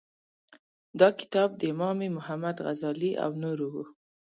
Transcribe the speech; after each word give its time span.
دا 0.99 1.09
کتاب 1.19 1.49
د 1.55 1.61
امام 1.73 1.99
محمد 2.17 2.55
غزالي 2.65 3.11
او 3.23 3.31
نورو 3.43 3.67
و. 3.73 3.75